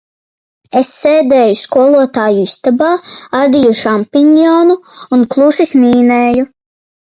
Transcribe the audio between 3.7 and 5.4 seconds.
šampinjonu un